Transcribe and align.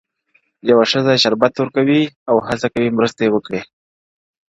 يوه 0.69 0.83
ښځه 0.91 1.13
شربت 1.23 1.53
ورکوي 1.57 2.01
او 2.29 2.35
هڅه 2.47 2.67
کوي 2.73 2.89
مرسته 2.97 3.21
وکړي- 3.33 3.61